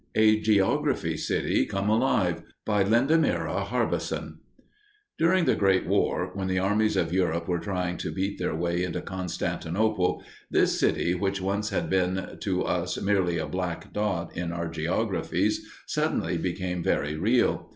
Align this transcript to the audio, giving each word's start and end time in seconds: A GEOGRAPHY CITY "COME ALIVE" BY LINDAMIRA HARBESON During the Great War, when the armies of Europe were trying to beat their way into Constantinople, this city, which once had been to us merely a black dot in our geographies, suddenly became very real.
A 0.15 0.39
GEOGRAPHY 0.39 1.15
CITY 1.15 1.67
"COME 1.67 1.87
ALIVE" 1.91 2.41
BY 2.65 2.81
LINDAMIRA 2.85 3.65
HARBESON 3.65 4.39
During 5.19 5.45
the 5.45 5.53
Great 5.53 5.85
War, 5.85 6.31
when 6.33 6.47
the 6.47 6.57
armies 6.57 6.97
of 6.97 7.13
Europe 7.13 7.47
were 7.47 7.59
trying 7.59 7.97
to 7.97 8.11
beat 8.11 8.39
their 8.39 8.55
way 8.55 8.83
into 8.83 8.99
Constantinople, 8.99 10.23
this 10.49 10.79
city, 10.79 11.13
which 11.13 11.39
once 11.39 11.69
had 11.69 11.87
been 11.87 12.39
to 12.39 12.63
us 12.63 12.99
merely 12.99 13.37
a 13.37 13.45
black 13.45 13.93
dot 13.93 14.35
in 14.35 14.51
our 14.51 14.67
geographies, 14.69 15.71
suddenly 15.85 16.35
became 16.35 16.81
very 16.81 17.15
real. 17.15 17.69